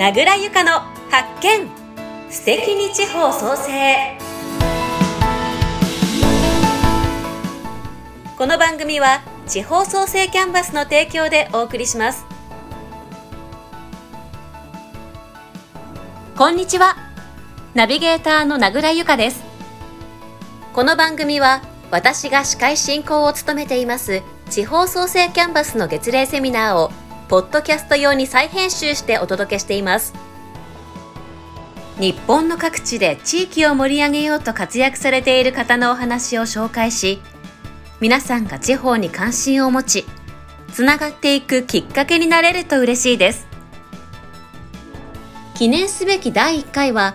[0.00, 1.68] 名倉由香の発見。
[2.30, 4.16] 素敵に地方創生。
[8.38, 12.24] この番組は地方創生キャンバスの提供でお送りします。
[16.34, 16.96] こんにちは。
[17.74, 19.42] ナビゲーターの名倉由香です。
[20.72, 21.60] この番組は
[21.90, 26.90] 私が司会進行を務めています地方創生キャンバスの月例セミナーを
[27.30, 30.12] ポッドキャスト用に再編集してお届けしています。
[32.00, 37.20] 日本の各地で地域を盛り上げようと活躍されている方のお話を紹介し
[38.00, 40.06] 皆さんが地方に関心を持ち
[40.72, 43.46] つながっていくきっかけになれると嬉しいです。
[45.54, 47.14] 記念すべき第1回は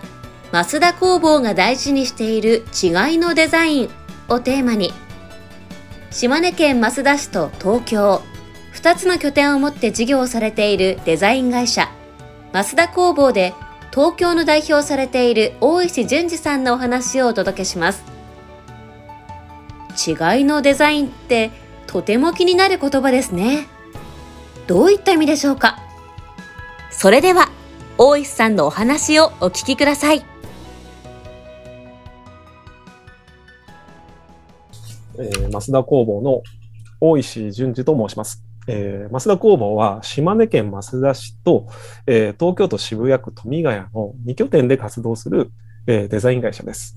[0.50, 3.90] 増田工房が大事にしている違いのデザイン
[4.28, 4.94] をテーマに
[6.10, 8.22] 島根県増田市と東京
[8.86, 11.90] 2つの拠点を持って事業をされているデザイン会社。
[12.52, 13.52] 増田工房で
[13.90, 18.04] 東京の代表されている大石淳二さんのお話をお届けします。
[20.06, 21.50] 違いのデザインって
[21.88, 23.66] とても気になる言葉ですね。
[24.68, 25.80] どういった意味でしょうか？
[26.92, 27.48] それでは
[27.98, 30.24] 大石さんのお話をお聞きください。
[35.18, 36.42] えー、増田工房の
[37.00, 38.45] 大石淳二と申します。
[38.66, 41.68] えー、増田工房は島根県増田市と、
[42.06, 45.50] えー、東京都渋谷区富ヶ谷の2拠点で活動する、
[45.86, 46.96] えー、デザイン会社です。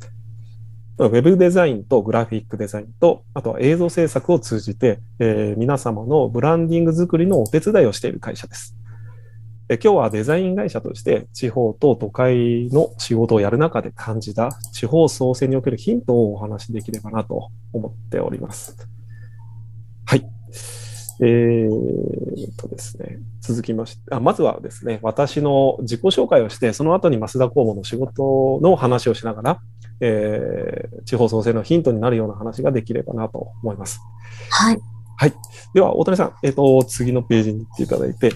[0.98, 8.76] ウェブデザインとグラフィックデザインと、あとは映像制作を通じて、えー、皆様のブランディング作りのお手伝いをしている会社です。
[9.72, 18.99] え今日はデザイン会社として地方と都会の仕事をやる中で感じた地方創生におけるヒントをお話しできればなと思っております。
[21.20, 21.30] はい。
[21.30, 29.62] えー、とですね、続きましてあ、まずはですね、私の自己紹介をして、その後に増田工房の仕事の話をしながら、
[30.02, 34.00] えー、地方創生のヒントになるような話ができればなと思います。
[34.50, 34.80] はい。
[35.18, 35.34] はい。
[35.74, 38.32] では、大谷さん、えっ、ー、と、次のページに行っていただいて、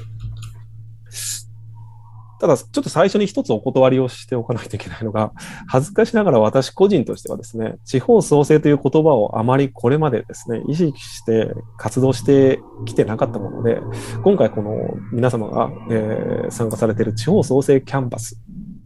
[2.43, 5.31] ただ、ちょっと最初に一つお断りをしておかないといけないのが、
[5.65, 13.79] 恥ずかしながら私個人としてはですね、地方創生という言葉をあまりこれまでですね、意識して活動してきてなかったもので、
[14.25, 14.75] 今回この
[15.13, 18.37] 皆様が、えー、参加されている地方創生キャンバス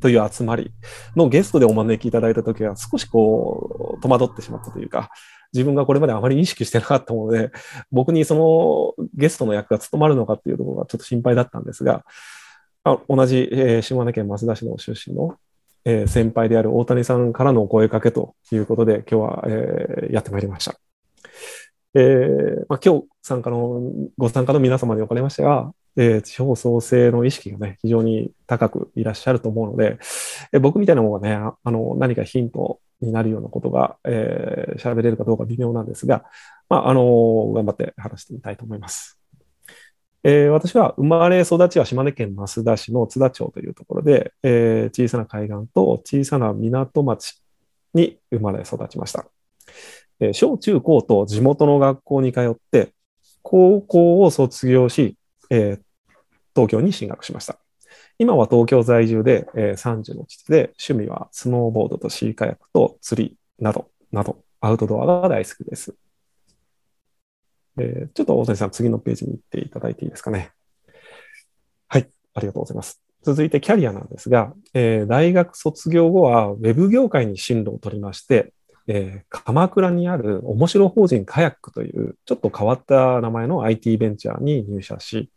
[0.01, 0.71] という集まり
[1.15, 5.09] のゲストでお招きいただいたときは少しこう、戸惑ってしまったというか、
[5.51, 7.49] 自分がこれまであまり意識してなかったもので、
[7.91, 12.03] 僕にそのゲストの役が務まるのかっていうところがちょっと心配だったんですが、
[12.91, 15.37] あ同じ、えー、島根県増田市の出身の、
[15.85, 20.79] えー、先輩である大谷さんからのお声かけということで、今日は、えー、やってまいりました。
[21.93, 23.81] えーまあ、今日参加の、
[24.17, 29.97] ご参加の皆様におかれましては、えー、地方創生の意識がね、非常に高くいらっしゃると思うので、
[30.51, 36.25] えー、僕みたいなものがね、あの、何かヒントになるようなことが、えー、喋れるかどうか微妙なんですが、
[36.69, 39.16] まあ、あの、頑張って話してみたいと思います。
[40.29, 47.41] えー、私は生まれ育ちは島根県増田市の津田町というところで、えー、小さな海岸と小さな港町
[47.93, 49.25] に生まれ育ちました。
[50.19, 52.91] えー、小中高と地元の学校に通って、
[53.41, 55.15] 高校を卒業し、
[55.49, 55.79] え
[56.53, 57.57] 東京に進学しました。
[58.19, 65.95] 今は東京在住で、え30の父で、趣味はスノーボードとシーカヤックと釣りなど、など、アウトドアが大好きです。
[67.77, 70.51] えー、ちょっと大谷さん、次のページに行っていただいていいですかね。
[71.87, 73.01] はい、ありがとうございます。
[73.23, 78.53] 続いてキャリアなんですが、えー、大学卒業後は Web 業界に進路を取りまして、
[78.87, 85.29] えー、鎌倉にある面白法人カヤックというちょっと変わった名前の IT ベンチャーに入社し、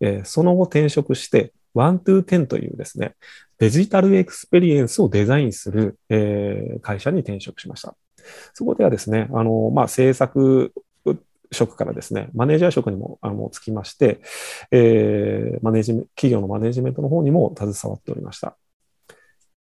[0.00, 3.14] えー、その後転職して1-10というですね、
[3.58, 7.96] デジタルエクスペリエンスをデザインする、えー、会社に転職しました。
[8.54, 10.72] そこではですね、あの、まあ、制作
[11.54, 14.20] 職からですね、マネージャー職にもあのつきまして、
[14.70, 18.56] えー、マネジメ企業のマネジメントの方にも携わっておりました。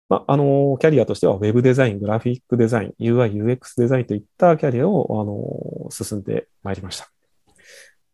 [0.08, 7.12] まあ、あの、キャリアとしては Web デザイン、グラフィックデザイン、UI、UX デザインといったキャリアを、あの、進んでまいりました。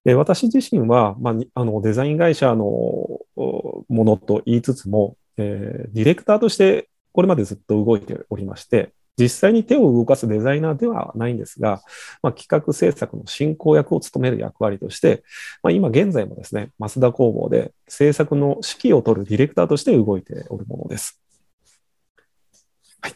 [0.04, 11.82] で私自身は、まあ、あのデザイン会社のものと言いつつも、えー、ディレクターとしてこれまでずっと動いておりまして、実際に手を動かすデザイナーではないんですが、
[12.22, 15.24] まあ、企画制作の進行役を務める役割として、
[15.62, 21.20] まあ、今現在もですね、増田工房で制作の指揮を取るディレクターとして動いておるものです。
[23.00, 23.14] はい。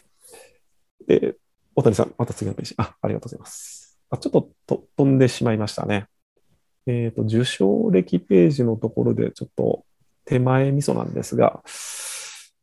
[1.07, 1.35] で、
[1.75, 2.75] 大谷さん、また次のページ。
[2.77, 3.97] あ、ありがとうございます。
[4.09, 6.05] あちょっとと飛んでしまいましたね。
[6.85, 9.85] えっ、ー、と、受賞歴ページのところでちょっと
[10.25, 11.63] 手前味噌なんですが、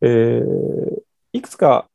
[0.03, 1.03] えー、
[1.33, 1.90] いくつか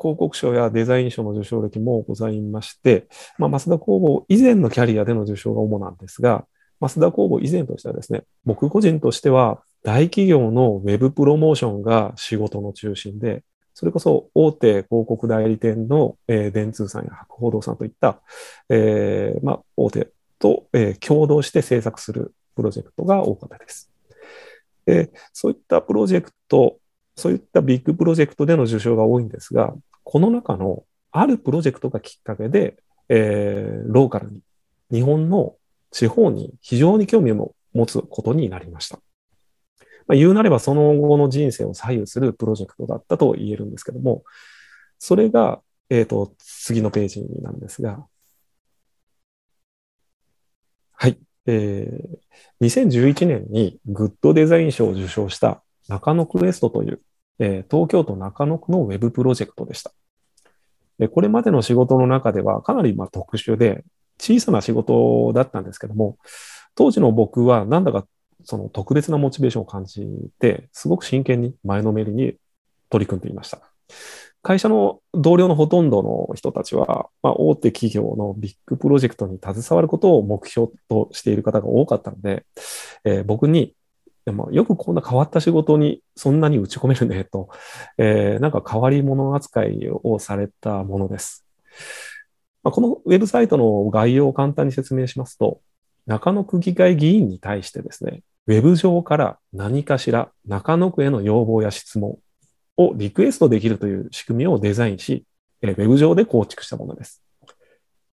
[0.00, 3.08] 広告賞やデザイン賞の受賞歴もございまして、
[3.38, 6.46] まあ、増田工房以前のキャリアでの受賞が主なんですが、
[6.80, 13.42] 増田工房以前としてはですね、僕個人としては大企業のウェブプロモーションが仕事の中心で、
[13.74, 18.20] それこそ大手広告代理店の、えー、電通さんや博報堂さんといった、
[18.68, 20.08] えー、まあ、大手
[20.38, 23.90] と、えー、共同して制作するプロジェクトが多かったです。
[24.84, 26.78] でそういったプロジェクト、
[27.14, 29.74] そういったビッグプロジェクトでの受賞が多いんですが、
[30.10, 32.78] この中のあるプロジェクトがきっかけで、
[33.10, 34.40] えー、ローカルに、
[34.90, 35.56] 日本の
[35.90, 39.00] 地方に非常に興味を持つことになりました。
[40.06, 44.22] まあ、言うなればその後の人生を左右するプロジェクトだったと言えるんですけども、
[44.98, 45.60] それが、
[45.90, 48.06] えっ、ー、と、次のページなんですが、
[50.94, 51.18] はい。
[51.44, 57.02] えー、2011年にグッドデザイン賞を受賞した中野クエストという、
[57.40, 59.92] えー、東京都中野区のウェブプロジェクトでした。
[60.98, 63.84] でこれまでの仕事の中ではかなりまあ特殊で
[64.18, 66.18] 小さな仕事だったんですけども、
[66.74, 68.06] 当時の僕はなんだか
[68.44, 70.06] その特別なモチベーションを感じ
[70.38, 72.34] て、すごく真剣に前のめりに
[72.90, 73.60] 取り組んでいました。
[74.42, 82.46] 会社の同僚のほとんどの人たちは、まあ、大手企業のビッグプロジェクトに携わることを目標としている方が多かったので、
[83.04, 83.74] えー、僕に、
[84.28, 87.48] でもよくこんな変わった仕事にそんなに打ち込めるねと、
[87.96, 91.46] えー、なんか変わり者扱いをされたものです。
[92.62, 95.62] まあ、このウェブサイトの概要を簡単に説明しますと、
[96.04, 102.18] 中野区議会議員に対してですね、ウェブ上から何かしら中野区への要望や質問、
[102.76, 105.24] をリクエストできるという仕組みをデザインし、
[105.62, 107.22] ウェブ上で構築したものです。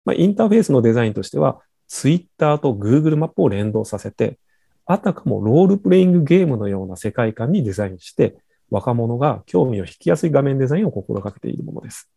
[0.05, 4.38] まあ、インターフェースのデザインとしては、Twitter と Google マップを連動させて、
[4.86, 8.36] あたかもロールプレイングゲームのような世界観にデザインして、
[8.70, 12.10] 若者が興味を引きやすい画面デザインを心がけているものです。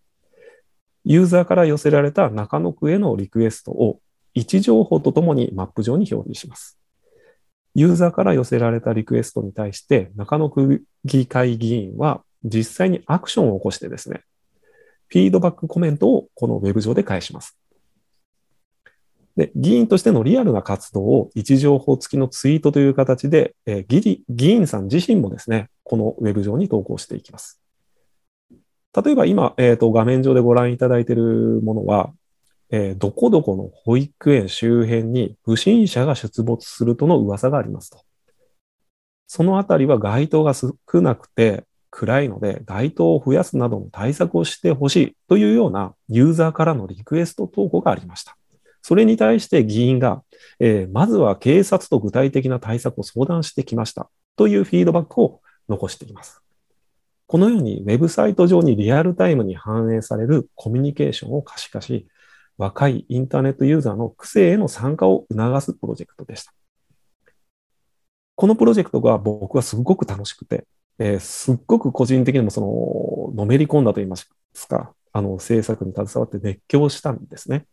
[1.05, 4.01] ユーザーから寄せられた中野区へのリクエストを
[4.33, 6.77] 位置情報とともにマップ上に表示します。
[7.75, 14.23] ユーザーから寄せられたリクエストに対して中野区議会議員は実際にアクションを起こしてですね、
[15.07, 17.57] フィードバックコメントをこのウェブ上で返します。
[19.37, 27.61] で、議員としてのリアルな活動を位置情報付きのツイートという形で、えー、議議員さん自身もですね、このウェブ上に投稿していきます。
[28.95, 32.11] 例えば今、えーと、画面上でご覧いただいているものは、
[32.71, 38.01] えー、どこどこの保育園周辺に不審者が出没するとの噂がありますと。
[39.27, 48.35] そのあたりは該当が少なくて、暗いので、街灯を増やすなどの対策をしてほしいというようなユーザーからのリクエスト投稿がありました。
[48.87, 50.23] それに対して議員が、
[50.61, 56.41] えー、まずは警察と具体的な対策を相談してきましたというフィードバックを残しています。
[57.25, 62.07] このようにウェブサイト上にリアルタイムに反映されるコミュニケーションを可視化し、
[62.57, 66.53] 若いインターネットユーザーの区政への参加を促すプロジェクトでした。
[68.35, 70.65] このプロジェクトが僕はすごく楽しくて、
[70.97, 74.29] えー、すっごく個人的にもその、のめり込んだと言います
[74.69, 77.65] か、あの、制作に携わって熱狂したんですね。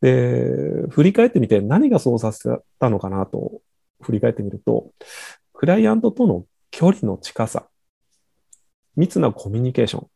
[0.00, 2.48] で、振り返ってみて何がそうさせ
[2.78, 3.60] たのかなと
[4.00, 4.92] 振り返ってみると、
[5.52, 7.68] クライアントとの距離の近さ、
[8.96, 10.06] 密なコミュニケーション、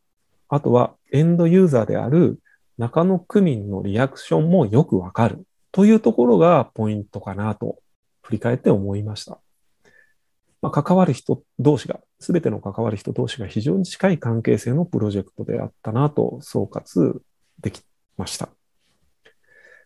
[0.48, 2.40] あとはエンドユーザーである
[2.78, 7.78] 中野区民のリアクションもよくわかるというところがポイントかなと
[8.22, 9.40] 振り返って思いました。
[10.60, 17.20] まあ、関わる人同士が、すべての関わる人同士が非常に近い関係性のプロジェクトであったなと総括
[17.60, 17.82] でき
[18.16, 18.48] ました。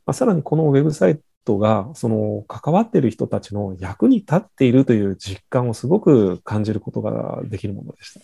[0.07, 8.21] まあ、さらにこのウェブサイトが、その関わっている人たちの役に立っているという実感をすごく感じることができるものでした。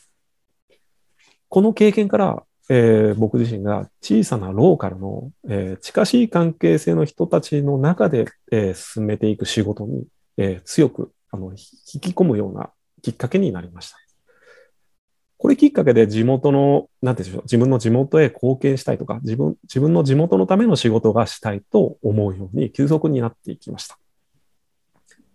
[1.48, 10.06] この経験から、えー、僕自身が小さなローカルの、えー、近しい関係性の人たちの中で、えー、進めていく仕事に、
[10.38, 12.70] え強くあの、引き込むような
[13.02, 13.98] きっかけになりました。
[15.42, 23.98] これきっかけで地元の、なんていうんでしょう、自分の地元へ貢献したいとか、自分、自分の地元のための仕事がしたいと思うように急速になっていきました。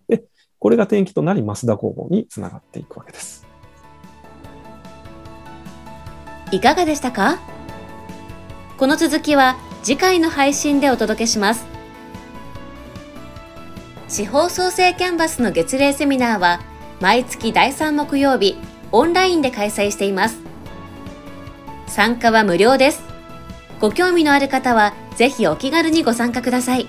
[0.08, 0.24] で、
[0.60, 3.46] これが転機となり、増田工房につながっていくわけです。
[6.54, 7.38] いかがでしたか？
[8.78, 11.66] この続きは次回の配信でお届けします。
[14.08, 16.62] 地方創生キャンバスの月例セミナーは
[17.02, 18.56] 毎月第3木曜日
[18.92, 20.40] オンラインで開催しています。
[21.88, 23.04] 参加は無料です。
[23.80, 26.88] ご興味のある方はぜひお気軽にご参加ください。